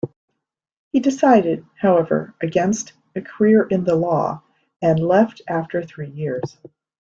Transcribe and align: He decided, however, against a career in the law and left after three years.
He 0.91 0.99
decided, 0.99 1.63
however, 1.79 2.33
against 2.41 2.93
a 3.15 3.21
career 3.21 3.67
in 3.69 3.83
the 3.83 3.93
law 3.95 4.41
and 4.81 4.99
left 4.99 5.43
after 5.47 5.83
three 5.83 6.09
years. 6.09 6.57